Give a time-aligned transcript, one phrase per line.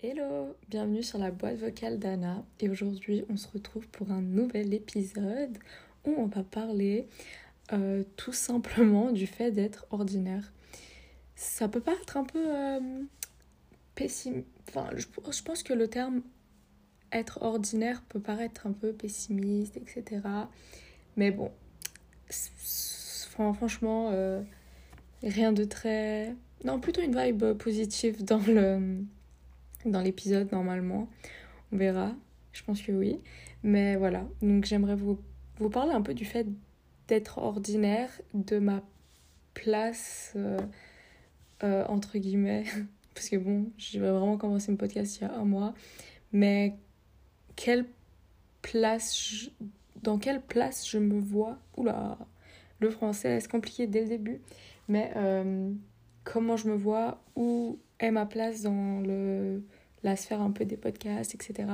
[0.00, 4.72] Hello, bienvenue sur la boîte vocale d'Anna et aujourd'hui on se retrouve pour un nouvel
[4.72, 5.58] épisode
[6.04, 7.08] où on va parler
[7.72, 10.52] euh, tout simplement du fait d'être ordinaire.
[11.34, 13.02] Ça peut paraître un peu euh,
[13.96, 16.22] pessimiste, enfin je, je, pense que le terme
[17.10, 20.20] être ordinaire peut paraître un peu pessimiste, etc.
[21.18, 21.50] Mais bon,
[23.36, 24.40] franchement, euh,
[25.22, 26.34] rien de très...
[26.64, 29.02] Non, plutôt une vibe positive dans le
[29.84, 31.08] dans l'épisode normalement.
[31.72, 32.14] On verra.
[32.52, 33.18] Je pense que oui.
[33.64, 34.28] Mais voilà.
[34.42, 35.18] Donc j'aimerais vous,
[35.58, 36.46] vous parler un peu du fait
[37.08, 38.82] d'être ordinaire, de ma
[39.54, 40.58] place, euh,
[41.64, 42.64] euh, entre guillemets.
[43.14, 45.74] Parce que bon, j'ai vraiment commencé mon podcast il y a un mois.
[46.32, 46.76] Mais
[47.56, 47.86] quelle
[48.62, 49.50] place,
[50.02, 51.58] dans quelle place je me vois?
[51.76, 52.18] Oula,
[52.80, 54.40] le français est compliqué dès le début.
[54.88, 55.70] Mais euh,
[56.24, 59.62] comment je me vois, où est ma place dans le,
[60.02, 61.68] la sphère un peu des podcasts, etc.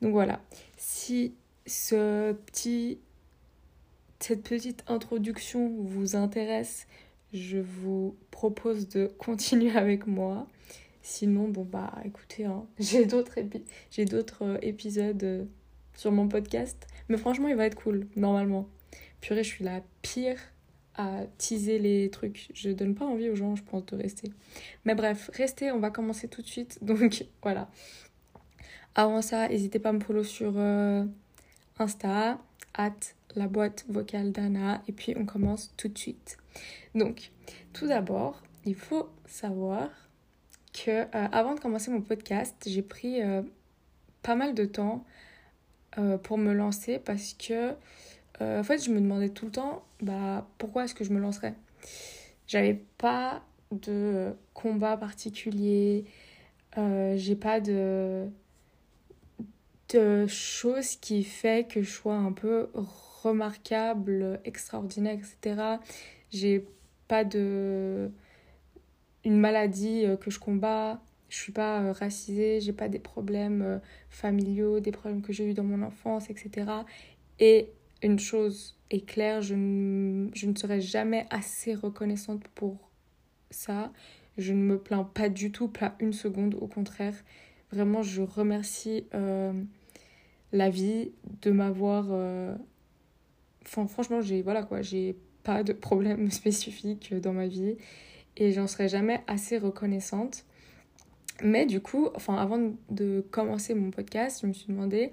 [0.00, 0.40] Donc voilà,
[0.76, 1.34] si
[1.66, 2.98] ce petit,
[4.20, 6.86] cette petite introduction vous intéresse,
[7.32, 10.46] je vous propose de continuer avec moi.
[11.04, 13.38] Sinon, bon bah écoutez, hein, j'ai d'autres
[13.90, 15.44] j'ai d'autres euh, épisodes euh,
[15.94, 16.86] sur mon podcast.
[17.16, 18.68] Franchement, il va être cool, normalement.
[19.20, 20.38] Purée, je suis la pire
[20.94, 22.50] à teaser les trucs.
[22.54, 24.30] Je donne pas envie aux gens, je pense, de rester.
[24.84, 26.78] Mais bref, restez, on va commencer tout de suite.
[26.82, 27.70] Donc voilà.
[28.94, 31.04] Avant ça, n'hésitez pas à me follow sur euh,
[31.78, 32.38] Insta,
[32.74, 32.92] at
[33.34, 34.82] la boîte vocale d'Anna.
[34.86, 36.36] Et puis on commence tout de suite.
[36.94, 37.30] Donc,
[37.72, 39.88] tout d'abord, il faut savoir
[40.72, 43.42] que euh, avant de commencer mon podcast, j'ai pris euh,
[44.22, 45.04] pas mal de temps
[46.22, 47.74] pour me lancer parce que
[48.40, 51.20] euh, en fait, je me demandais tout le temps, bah, pourquoi est-ce que je me
[51.20, 51.54] lancerais?
[52.46, 56.04] J'avais pas de combat particulier,
[56.78, 58.26] euh, j'ai pas de,
[59.90, 62.68] de choses qui fait que je sois un peu
[63.22, 65.78] remarquable, extraordinaire, etc.
[66.30, 66.66] J'ai
[67.08, 68.10] pas de
[69.24, 71.00] une maladie euh, que je combats,
[71.32, 75.64] je suis pas racisée, j'ai pas des problèmes familiaux, des problèmes que j'ai eu dans
[75.64, 76.66] mon enfance, etc.
[77.40, 77.70] Et
[78.02, 82.90] une chose est claire, je ne, je ne serai jamais assez reconnaissante pour
[83.50, 83.92] ça.
[84.36, 87.14] Je ne me plains pas du tout, pas une seconde, au contraire.
[87.70, 89.52] Vraiment, je remercie euh,
[90.52, 92.08] la vie de m'avoir...
[92.10, 92.54] Euh,
[93.64, 97.76] enfin, franchement, j'ai voilà quoi, j'ai pas de problème spécifique dans ma vie
[98.36, 100.44] et j'en serai jamais assez reconnaissante.
[101.42, 105.10] Mais du coup, avant de commencer mon podcast, je me suis demandé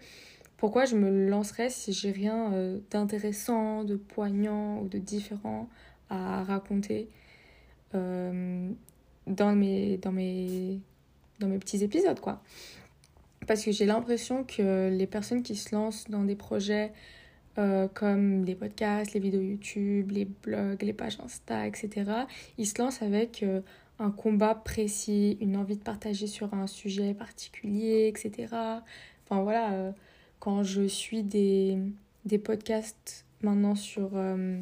[0.58, 5.70] pourquoi je me lancerais si j'ai rien euh, d'intéressant, de poignant ou de différent
[6.10, 7.10] à raconter
[7.96, 8.70] euh,
[9.26, 10.80] dans, mes, dans, mes,
[11.40, 12.42] dans mes petits épisodes, quoi.
[13.48, 16.92] Parce que j'ai l'impression que les personnes qui se lancent dans des projets
[17.60, 22.12] euh, comme les podcasts, les vidéos YouTube, les blogs, les pages Insta, etc.,
[22.58, 23.46] ils se lancent avec
[24.00, 28.48] un combat précis, une envie de partager sur un sujet particulier, etc.
[29.26, 29.94] Enfin voilà
[30.40, 31.78] quand je suis des,
[32.26, 34.62] des podcasts maintenant sur, euh,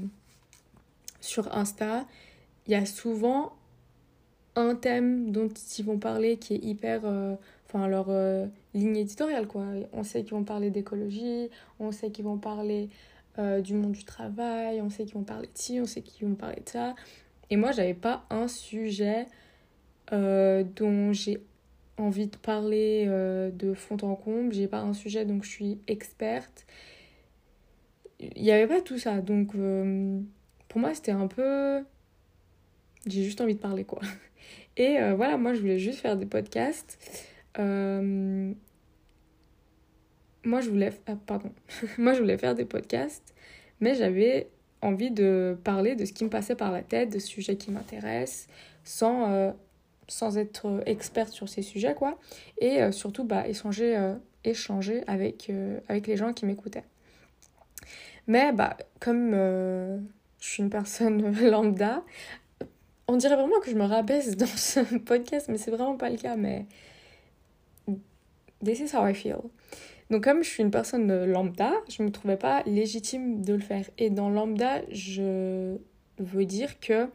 [1.21, 2.05] sur Insta,
[2.65, 3.53] il y a souvent
[4.55, 7.01] un thème dont ils vont parler qui est hyper.
[7.05, 7.35] Euh,
[7.67, 8.47] enfin, leur euh,
[8.77, 9.65] ligne éditoriale, quoi.
[9.93, 11.49] On sait qu'ils vont parler d'écologie,
[11.79, 12.89] on sait qu'ils vont parler
[13.63, 16.33] du monde du travail, on sait qu'ils vont parler de ci, on sait qu'ils vont
[16.33, 16.95] parler de ça.
[17.51, 19.27] Et moi, j'avais pas un sujet
[20.11, 21.39] dont j'ai
[21.97, 25.79] envie de parler euh, de fond en comble, j'ai pas un sujet donc je suis
[25.87, 26.65] experte.
[28.19, 30.19] Il n'y avait pas tout ça, donc euh,
[30.67, 31.83] pour moi c'était un peu...
[33.05, 34.01] J'ai juste envie de parler quoi.
[34.77, 36.97] Et euh, voilà, moi je voulais juste faire des podcasts.
[40.47, 40.91] Moi je voulais...
[41.07, 41.51] Ah, pardon.
[41.97, 43.35] moi je voulais faire des podcasts,
[43.79, 44.49] mais j'avais
[44.81, 48.47] envie de parler de ce qui me passait par la tête, de sujets qui m'intéressent,
[48.83, 49.53] sans
[50.07, 52.17] sans être euh, experte sur ces sujets, quoi.
[52.59, 55.51] Et euh, surtout, bah, échanger, euh, échanger avec,
[55.87, 56.85] avec les gens qui m'écoutaient.
[58.27, 59.99] Mais, bah, comme je
[60.39, 62.03] suis une personne lambda,
[63.07, 66.17] on dirait vraiment que je me rabaisse dans ce podcast, mais c'est vraiment pas le
[66.17, 66.65] cas, mais
[68.63, 69.41] this is how I feel.
[70.09, 73.85] Donc comme je suis une personne lambda, je me trouvais pas légitime de le faire.
[73.97, 75.77] Et dans lambda, je
[76.19, 77.09] veux dire que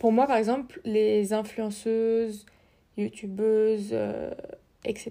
[0.00, 2.46] pour moi, par exemple, les influenceuses,
[2.96, 4.30] youtubeuses, euh,
[4.86, 5.10] etc.,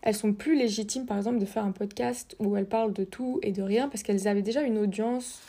[0.00, 3.38] elles sont plus légitimes, par exemple, de faire un podcast où elles parlent de tout
[3.42, 5.42] et de rien, parce qu'elles avaient déjà une audience,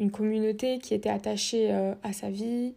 [0.00, 2.74] une communauté qui était attachée euh, à sa vie,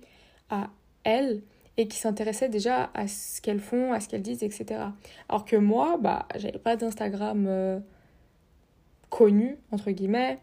[0.51, 0.69] à
[1.03, 1.41] elle,
[1.77, 4.81] et qui s'intéressait déjà à ce qu'elles font, à ce qu'elles disent, etc.
[5.29, 7.79] Alors que moi, bah, j'avais pas d'Instagram euh,
[9.09, 10.39] connu, entre guillemets,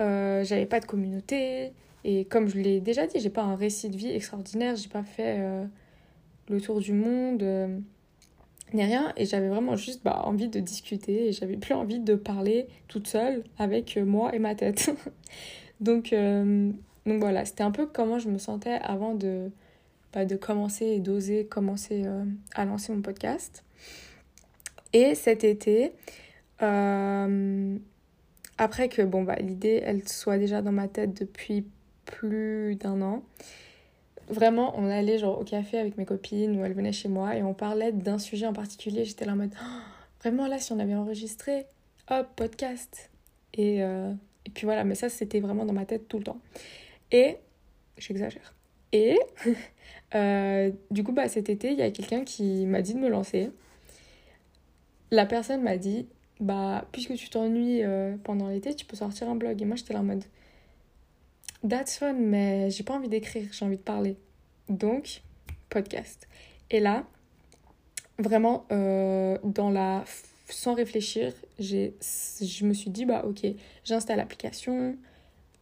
[0.00, 1.72] euh, j'avais pas de communauté,
[2.04, 5.02] et comme je l'ai déjà dit, j'ai pas un récit de vie extraordinaire, j'ai pas
[5.02, 5.64] fait euh,
[6.48, 7.42] le tour du monde,
[8.72, 9.12] ni rien.
[9.16, 13.08] Et j'avais vraiment juste bah, envie de discuter et j'avais plus envie de parler toute
[13.08, 14.90] seule avec moi et ma tête.
[15.80, 16.14] donc,
[17.06, 19.50] donc voilà, c'était un peu comment je me sentais avant de,
[20.12, 22.04] bah, de commencer et d'oser commencer
[22.54, 23.64] à lancer mon podcast.
[24.92, 25.92] Et cet été,
[26.58, 27.78] après
[28.88, 31.64] que bon, bah, l'idée elle soit déjà dans ma tête depuis
[32.04, 33.22] plus d'un an.
[34.28, 37.42] Vraiment, on allait genre au café avec mes copines ou elles venaient chez moi et
[37.42, 39.04] on parlait d'un sujet en particulier.
[39.04, 39.66] J'étais là en mode, oh,
[40.22, 41.66] vraiment là, si on avait enregistré,
[42.10, 43.10] hop, podcast.
[43.58, 44.12] Euh,
[44.46, 46.40] et puis voilà, mais ça, c'était vraiment dans ma tête tout le temps.
[47.10, 47.38] Et,
[47.98, 48.54] j'exagère.
[48.92, 49.18] Et,
[50.14, 53.08] euh, du coup, bah, cet été, il y a quelqu'un qui m'a dit de me
[53.08, 53.50] lancer.
[55.10, 56.06] La personne m'a dit,
[56.40, 59.60] bah, puisque tu t'ennuies euh, pendant l'été, tu peux sortir un blog.
[59.60, 60.24] Et moi, j'étais là en mode,
[61.68, 64.16] That's fun, mais j'ai pas envie d'écrire, j'ai envie de parler.
[64.68, 65.22] Donc,
[65.68, 66.26] podcast.
[66.70, 67.04] Et là,
[68.18, 70.04] vraiment, euh, dans la
[70.48, 73.46] sans réfléchir, je me suis dit, bah ok,
[73.84, 74.96] j'installe l'application,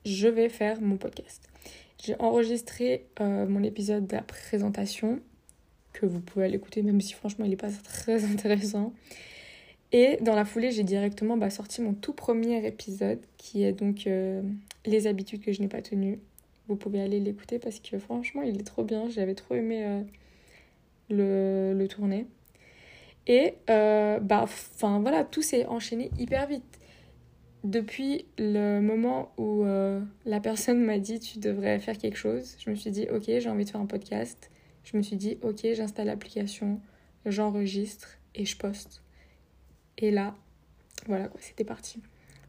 [0.07, 1.49] je vais faire mon podcast.
[2.05, 5.21] J'ai enregistré euh, mon épisode de la présentation,
[5.93, 8.93] que vous pouvez aller écouter, même si franchement il n'est pas très intéressant.
[9.91, 14.07] Et dans la foulée, j'ai directement bah, sorti mon tout premier épisode, qui est donc
[14.07, 14.43] euh,
[14.85, 16.21] Les habitudes que je n'ai pas tenues.
[16.69, 19.09] Vous pouvez aller l'écouter parce que franchement, il est trop bien.
[19.09, 20.03] J'avais trop aimé euh,
[21.09, 22.27] le, le, tourner.
[23.27, 26.79] Et bah, enfin voilà, tout s'est enchaîné hyper vite.
[27.65, 29.65] Depuis le moment où
[30.25, 33.49] la personne m'a dit tu devrais faire quelque chose, je me suis dit ok, j'ai
[33.49, 34.51] envie de faire un podcast.
[34.85, 36.81] Je me suis dit ok, j'installe l'application,
[37.27, 39.03] j'enregistre et je poste.
[39.99, 40.37] Et là,
[41.07, 42.01] voilà c'était parti.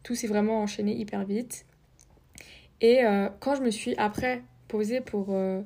[0.02, 1.66] Tout s'est vraiment enchaîné hyper vite.
[2.80, 5.62] Et euh, quand je me suis après posée pour, euh,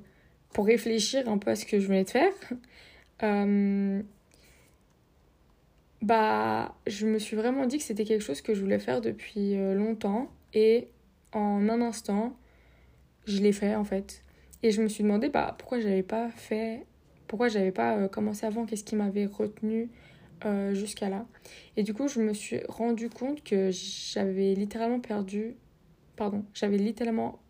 [0.53, 2.33] pour réfléchir un peu à ce que je de faire,
[3.23, 4.03] euh,
[6.05, 9.57] bah, je me suis vraiment dit que c'était quelque chose que je voulais faire depuis
[9.75, 10.31] longtemps.
[10.53, 10.89] Et
[11.33, 12.37] en un instant,
[13.27, 14.23] je l'ai fait en fait.
[14.63, 16.87] Et je me suis demandé bah, pourquoi j'avais pas fait,
[17.27, 19.91] pourquoi j'avais pas commencé avant, qu'est-ce qui m'avait retenu
[20.45, 21.27] euh, jusqu'à là?
[21.77, 25.57] Et du coup, je me suis rendu compte que j'avais littéralement perdu.
[26.17, 27.41] Pardon, j'avais littéralement.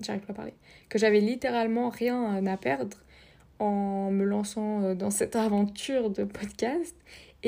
[0.00, 0.54] J'arrive pas à parler.
[0.88, 2.98] Que j'avais littéralement rien à perdre
[3.58, 6.96] en me lançant euh, dans cette aventure de podcast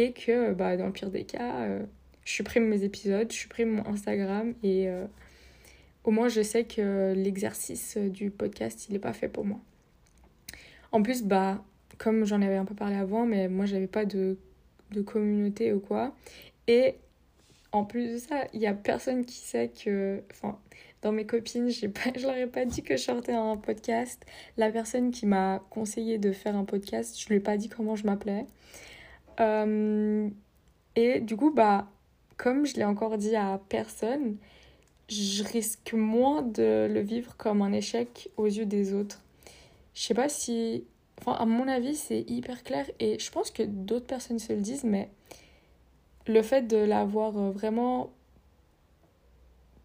[0.01, 1.83] et que bah, dans le pire des cas, euh,
[2.25, 4.89] je supprime mes épisodes, je supprime mon Instagram et
[6.05, 9.59] au moins je sais que l'exercice du podcast il n'est pas fait pour moi.
[10.93, 11.65] En plus, bah,
[11.97, 14.37] comme j'en avais un peu parlé avant, mais moi j'avais pas de
[14.91, 16.15] de communauté ou quoi.
[16.67, 16.97] Et
[17.73, 20.23] en plus de ça, il y a personne qui sait que.
[20.31, 20.59] Enfin,
[21.03, 24.25] dans mes copines, pas, je leur ai pas dit que je sortais un podcast.
[24.57, 27.97] La personne qui m'a conseillé de faire un podcast, je lui ai pas dit comment
[27.97, 28.47] je m'appelais.
[29.41, 30.29] Euh,
[30.97, 31.87] et du coup, bah,
[32.37, 34.37] comme je l'ai encore dit à personne,
[35.09, 39.21] je risque moins de le vivre comme un échec aux yeux des autres.
[39.95, 40.85] Je sais pas si
[41.21, 44.61] Enfin, à mon avis, c'est hyper clair et je pense que d'autres personnes se le
[44.61, 45.09] disent, mais
[46.27, 48.11] le fait de l'avoir euh, vraiment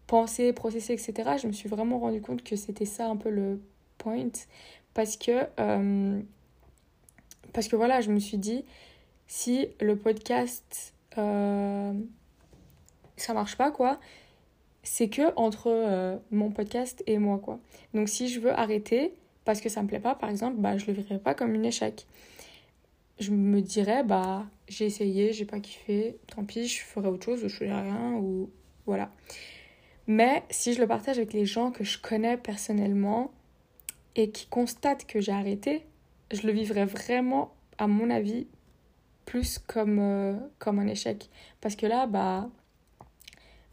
[0.06, 3.60] pensé, processé, etc., je me suis vraiment rendu compte que c'était ça un peu le
[3.98, 4.28] point.
[4.92, 6.20] Parce que, euh,
[7.52, 8.64] parce que voilà, je me suis dit,
[9.26, 11.92] si le podcast, euh,
[13.16, 13.98] ça marche pas, quoi,
[14.82, 17.58] c'est que entre mon podcast et moi, quoi.
[17.94, 19.14] Donc si je veux arrêter,
[19.44, 21.62] parce que ça me plaît pas, par exemple, bah, je le verrais pas comme un
[21.62, 22.06] échec.
[23.18, 27.40] Je me dirais, bah, j'ai essayé, j'ai pas kiffé, tant pis, je ferai autre chose,
[27.42, 28.50] je ferai rien, ou
[28.86, 29.10] voilà.
[30.06, 33.30] Mais si je le partage avec les gens que je connais personnellement
[34.16, 35.82] et qui constatent que j'ai arrêté,
[36.30, 38.46] je le vivrais vraiment, à mon avis,
[39.24, 41.30] plus comme, euh, comme un échec.
[41.60, 42.48] Parce que là, bah,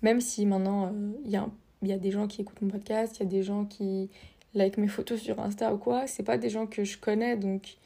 [0.02, 0.94] même si maintenant,
[1.26, 1.48] il euh,
[1.84, 4.10] y, y a des gens qui écoutent mon podcast, il y a des gens qui
[4.54, 7.78] like mes photos sur Insta ou quoi, c'est pas des gens que je connais donc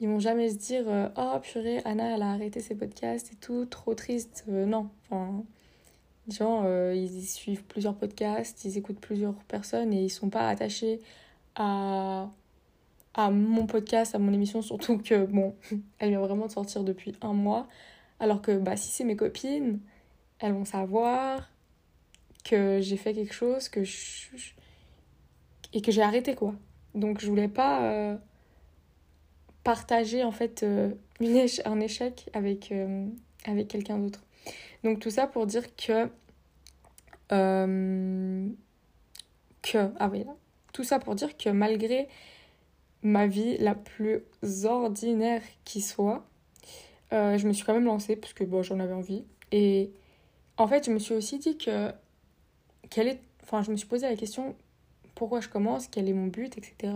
[0.00, 3.36] ils vont jamais se dire euh, oh purée Anna elle a arrêté ses podcasts et
[3.36, 5.44] tout trop triste non enfin
[6.26, 11.00] les gens ils suivent plusieurs podcasts ils écoutent plusieurs personnes et ils sont pas attachés
[11.54, 12.28] à
[13.16, 15.56] à mon podcast, à mon émission, surtout que, bon,
[15.98, 17.66] elle vient vraiment de sortir depuis un mois.
[18.20, 19.80] Alors que, bah, si c'est mes copines,
[20.38, 21.50] elles vont savoir
[22.44, 24.28] que j'ai fait quelque chose que je...
[25.72, 26.54] et que j'ai arrêté, quoi.
[26.94, 28.16] Donc, je voulais pas euh,
[29.64, 30.92] partager, en fait, euh,
[31.64, 33.06] un échec avec, euh,
[33.46, 34.22] avec quelqu'un d'autre.
[34.84, 36.10] Donc, tout ça pour dire que...
[37.30, 38.50] que...
[39.98, 40.34] Ah oui, là.
[40.74, 42.08] Tout ça pour dire que malgré
[43.02, 44.22] ma vie la plus
[44.64, 46.26] ordinaire qui soit,
[47.12, 49.24] euh, je me suis quand même lancée parce que bon, j'en avais envie.
[49.52, 49.90] Et
[50.56, 51.92] en fait, je me suis aussi dit que.
[52.90, 53.20] Quelle est...
[53.42, 54.54] Enfin, je me suis posé la question
[55.16, 56.92] pourquoi je commence, quel est mon but, etc.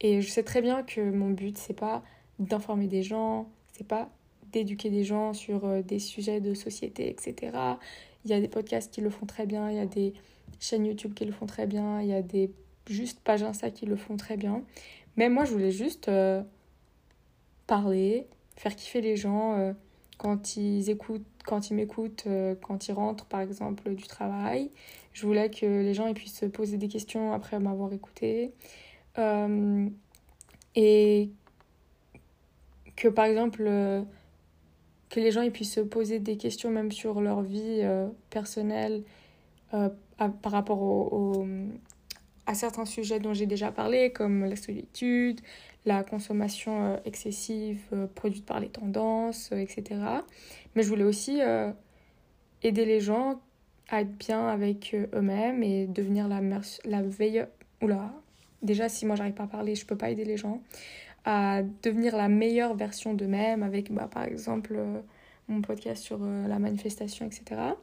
[0.00, 2.02] Et je sais très bien que mon but, c'est pas
[2.38, 4.08] d'informer des gens, c'est pas
[4.52, 7.56] d'éduquer des gens sur euh, des sujets de société, etc.
[8.24, 10.12] Il y a des podcasts qui le font très bien, il y a des
[10.60, 12.52] chaînes YouTube qui le font très bien, il y a des
[12.88, 14.62] juste pages Insta qui le font très bien.
[15.16, 16.42] Mais moi, je voulais juste euh,
[17.66, 19.72] parler, faire kiffer les gens euh,
[20.18, 24.70] quand ils écoutent, quand ils m'écoutent, euh, quand ils rentrent, par exemple, du travail.
[25.12, 28.52] Je voulais que les gens ils puissent se poser des questions après m'avoir écouté.
[30.74, 31.30] et
[32.96, 33.62] que, par exemple,
[35.08, 37.82] que les gens ils puissent se poser des questions même sur leur vie
[38.28, 39.04] personnelle
[39.70, 41.46] par rapport au
[42.46, 45.40] à certains sujets dont j'ai déjà parlé, comme la solitude,
[45.86, 50.00] la consommation euh, excessive euh, produite par les tendances, euh, etc.
[50.74, 51.40] Mais je voulais aussi
[52.62, 53.40] aider les gens
[53.88, 57.02] à être bien avec eux-mêmes et devenir la, la.
[57.82, 58.10] Oula,
[58.62, 60.62] déjà si moi j'arrive pas à parler, je peux pas aider les gens
[61.24, 64.78] à devenir la meilleure version d'eux-mêmes avec bah, par exemple
[65.48, 67.74] mon podcast sur la manifestation, etc.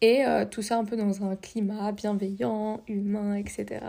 [0.00, 3.80] Et euh, tout ça un peu dans un climat bienveillant, humain, etc.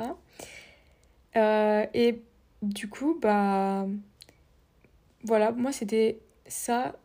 [1.36, 2.22] Euh, et
[2.62, 3.86] du coup, bah
[5.24, 6.96] voilà, moi c'était ça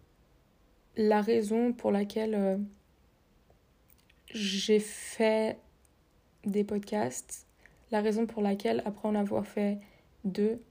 [0.97, 2.57] la raison pour laquelle euh,
[4.33, 5.59] j'ai fait
[6.45, 7.47] des podcasts,
[7.91, 9.79] la raison pour laquelle après en avoir fait
[10.25, 10.63] deux,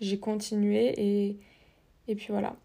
[0.00, 1.38] j'ai continué et,
[2.08, 2.56] et puis voilà.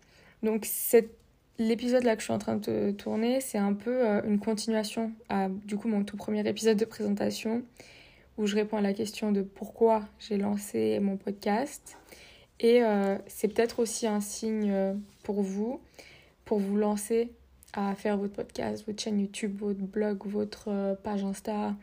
[0.41, 1.22] Donc cette
[1.59, 5.11] L'épisode là que je suis en train de tourner, c'est un peu euh, une continuation
[5.29, 7.61] à du coup mon tout premier épisode de présentation
[8.39, 11.95] où je réponds à la question de pourquoi j'ai lancé mon podcast.
[12.59, 15.79] Et euh, c'est peut-être aussi un signe euh, pour vous,
[16.43, 17.31] pour vous lancer
[17.73, 21.75] à faire votre podcast, votre chaîne YouTube, votre blog, votre page Insta.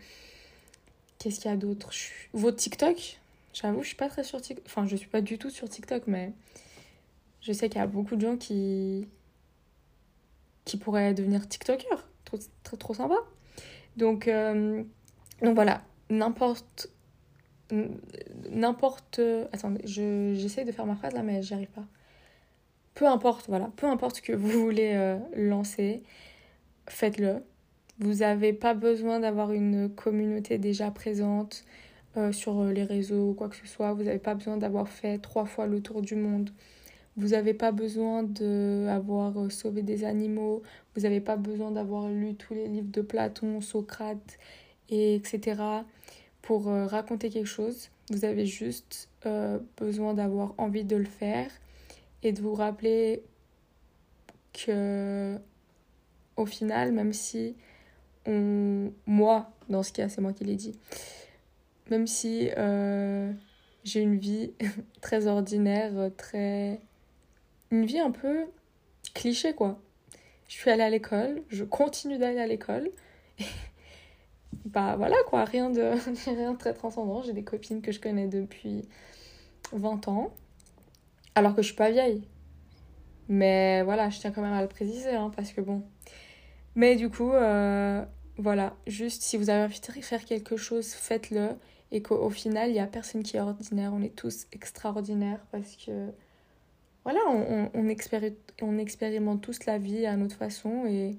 [1.19, 1.91] Qu'est-ce qu'il y a d'autre?
[2.33, 3.21] Votre TikTok?
[3.53, 4.65] J'avoue, je suis pas très sur TikTok.
[4.67, 6.33] Enfin, je suis pas du tout sur TikTok, mais
[7.41, 9.07] je sais qu'il y a beaucoup de gens qui,
[10.64, 12.07] qui pourrait devenir TikToker.
[12.25, 12.38] Trop,
[12.79, 13.17] trop, sympa.
[13.97, 14.83] Donc, euh,
[15.43, 16.88] donc voilà, n'importe.
[18.50, 19.21] N'importe.
[19.52, 21.85] Attendez, j'essaie de faire ma phrase là, mais j'y arrive pas.
[22.95, 26.02] Peu importe, voilà, peu importe que vous voulez euh, lancer,
[26.88, 27.43] faites-le.
[27.99, 31.64] Vous n'avez pas besoin d'avoir une communauté déjà présente
[32.17, 33.93] euh, sur les réseaux ou quoi que ce soit.
[33.93, 36.50] Vous n'avez pas besoin d'avoir fait trois fois le tour du monde
[37.17, 40.62] vous n'avez pas besoin d'avoir euh, sauvé des animaux,
[40.95, 44.38] vous n'avez pas besoin d'avoir lu tous les livres de Platon, Socrate,
[44.88, 45.62] et etc.
[46.43, 47.90] pour euh, raconter quelque chose.
[48.11, 51.50] Vous avez juste euh, besoin d'avoir envie de le faire
[52.23, 53.23] et de vous rappeler
[54.52, 55.37] que
[56.37, 57.55] au final, même si
[58.26, 60.79] on, moi, dans ce cas, c'est moi qui l'ai dit,
[61.90, 62.49] même si
[63.85, 64.52] j'ai une vie
[65.00, 66.81] très ordinaire, très
[67.71, 68.47] une vie un peu
[69.15, 69.81] cliché, quoi.
[70.49, 72.91] Je suis allée à l'école, je continue d'aller à l'école.
[74.65, 75.81] bah voilà, quoi, rien de,
[76.27, 77.23] rien de très transcendant.
[77.23, 78.89] J'ai des copines que je connais depuis
[79.73, 80.33] 20 ans,
[81.35, 82.23] alors que je suis pas vieille.
[83.29, 85.85] Mais voilà, je tiens quand même à le préciser, hein, parce que bon.
[86.75, 88.05] Mais du coup, euh,
[88.39, 91.50] voilà, juste si vous avez envie de faire quelque chose, faites-le.
[91.93, 93.93] Et qu'au final, il n'y a personne qui est ordinaire.
[93.95, 96.11] On est tous extraordinaires parce que
[97.04, 97.88] voilà, on, on,
[98.62, 101.16] on, expérimente tous la vie à notre façon et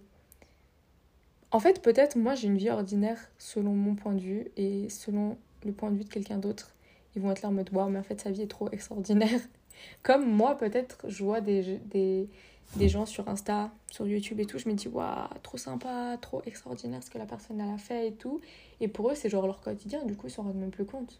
[1.50, 5.38] en fait peut-être moi j'ai une vie ordinaire selon mon point de vue et selon
[5.66, 6.76] le point de vue de quelqu'un d'autre.
[7.16, 9.42] Ils vont être là en mode waouh mais en fait sa vie est trop extraordinaire.
[10.04, 12.30] Comme moi peut-être je vois des, des,
[12.76, 16.44] des, gens sur Insta, sur YouTube et tout, je me dis waouh trop sympa, trop
[16.46, 18.40] extraordinaire ce que la personne a fait et tout.
[18.82, 21.20] Et pour eux c'est genre leur quotidien, du coup ils s'en rendent même plus compte.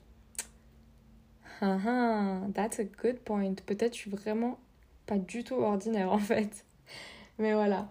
[1.62, 3.54] Ah, ah, that's a good point.
[3.66, 4.60] Peut-être je suis vraiment
[5.06, 6.66] pas du tout ordinaire en fait.
[7.38, 7.90] Mais voilà.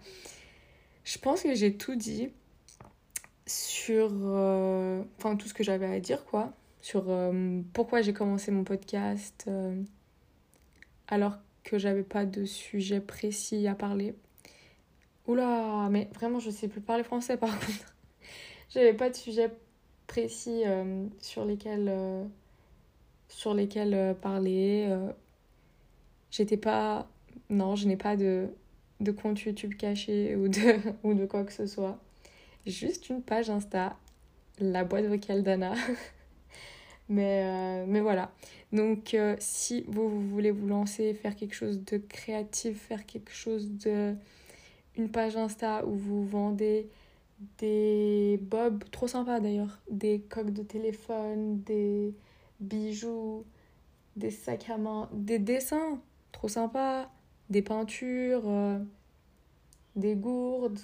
[1.04, 2.30] Je pense que j'ai tout dit
[3.46, 4.10] sur.
[4.12, 6.52] Euh, enfin, tout ce que j'avais à dire quoi.
[6.80, 9.80] sur euh, pourquoi j'ai commencé mon podcast euh,
[11.08, 14.14] alors que j'avais pas de sujet précis à parler.
[15.26, 17.94] Oula, mais vraiment, je sais plus parler français par contre.
[18.70, 19.50] j'avais pas de sujet
[20.08, 20.62] précis
[21.20, 21.88] sur lesquels,
[23.30, 24.94] sur lesquels parler.
[26.30, 27.08] J'étais pas.
[27.48, 28.48] Non, je n'ai pas de,
[29.22, 30.36] compte YouTube caché
[31.02, 31.98] ou de, quoi que ce soit.
[32.66, 33.96] Juste une page Insta,
[34.58, 35.74] la boîte vocale d'Anna.
[37.08, 38.30] Mais, euh, mais voilà.
[38.72, 43.32] Donc, euh, si vous, vous, voulez vous lancer, faire quelque chose de créatif, faire quelque
[43.32, 44.14] chose de.
[44.96, 46.88] une page Insta où vous vendez
[47.58, 52.14] des bobs, trop sympa d'ailleurs, des coques de téléphone, des
[52.60, 53.44] bijoux,
[54.16, 56.00] des sacs à main, des dessins,
[56.32, 57.10] trop sympa,
[57.48, 58.78] des peintures, euh,
[59.96, 60.78] des gourdes,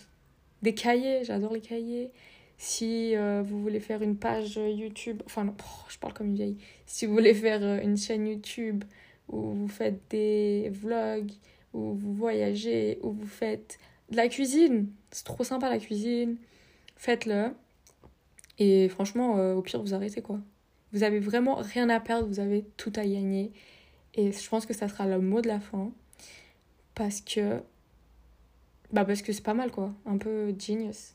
[0.63, 2.11] des cahiers, j'adore les cahiers.
[2.59, 5.55] Si euh, vous voulez faire une page YouTube, enfin
[5.89, 6.57] je parle comme une vieille.
[6.87, 8.85] Si vous voulez faire euh, une chaîne YouTube
[9.29, 11.33] où vous faites des vlogs,
[11.75, 13.79] où vous voyagez, où vous faites
[14.11, 16.37] de la cuisine, c'est trop sympa la cuisine,
[16.97, 17.55] faites-le.
[18.59, 20.41] Et franchement, au pire, vous arrêtez quoi.
[20.93, 23.53] Vous avez vraiment rien à perdre, vous avez tout à gagner.
[24.15, 25.93] Et je pense que ça sera le mot de la fin.
[26.95, 27.61] Parce que.
[28.93, 29.93] Bah, parce que c'est pas mal quoi.
[30.07, 31.15] Un peu genius.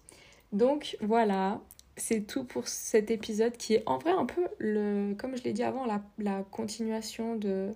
[0.51, 1.61] Donc voilà,
[1.95, 5.53] c'est tout pour cet épisode qui est en vrai un peu, le, comme je l'ai
[5.53, 7.71] dit avant, la, la continuation de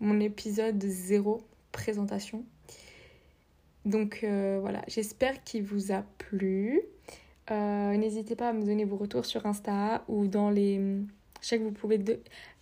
[0.00, 2.44] mon épisode zéro présentation.
[3.84, 6.80] Donc euh, voilà, j'espère qu'il vous a plu.
[7.52, 10.76] Euh, n'hésitez pas à me donner vos retours sur Insta ou dans les...
[11.40, 12.00] Je sais que vous pouvez...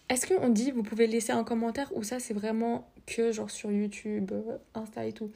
[0.09, 3.71] Est-ce qu'on dit vous pouvez laisser un commentaire ou ça c'est vraiment que genre sur
[3.71, 5.31] YouTube, euh, Insta et tout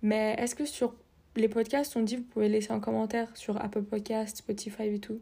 [0.00, 0.94] Mais est-ce que sur
[1.36, 5.20] les podcasts, on dit vous pouvez laisser un commentaire sur Apple Podcasts, Spotify et tout?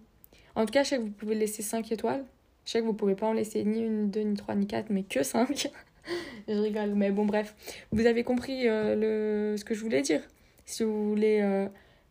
[0.54, 2.24] En tout cas, je sais que vous pouvez laisser 5 étoiles.
[2.64, 4.90] Je sais que vous pouvez pas en laisser ni une, deux, ni trois, ni quatre,
[4.90, 5.68] mais que 5.
[6.48, 7.56] je rigole, mais bon, bref.
[7.90, 9.56] Vous avez compris euh, le...
[9.56, 10.20] ce que je voulais dire.
[10.66, 11.66] Si vous voulez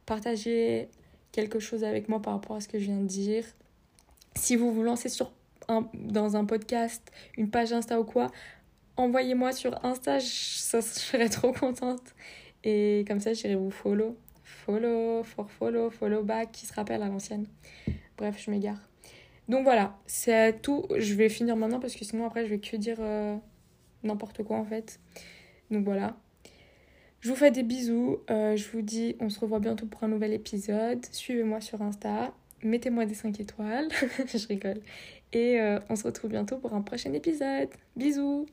[0.05, 0.89] partager
[1.31, 3.45] quelque chose avec moi par rapport à ce que je viens de dire,
[4.35, 5.31] si vous vous lancez sur
[5.67, 8.31] un, dans un podcast, une page Insta ou quoi,
[8.97, 12.01] envoyez-moi sur Insta, je, ça, serais trop contente.
[12.63, 14.17] Et comme ça, j'irai vous follow.
[14.43, 17.47] Follow, for follow, follow back, qui se rappelle à l'ancienne.
[18.17, 18.79] Bref, je m'égare.
[19.47, 20.85] Donc voilà, c'est tout.
[20.95, 23.35] Je vais finir maintenant parce que sinon après je vais que dire euh,
[24.03, 24.99] n'importe quoi en fait.
[25.71, 26.15] Donc voilà.
[27.21, 28.17] Je vous fais des bisous.
[28.29, 31.05] Euh, je vous dis, on se revoit bientôt pour un nouvel épisode.
[31.11, 32.33] Suivez-moi sur Insta.
[32.63, 33.87] Mettez-moi des 5 étoiles.
[34.25, 34.81] je rigole.
[35.31, 37.69] Et euh, on se retrouve bientôt pour un prochain épisode.
[37.95, 38.47] Bisous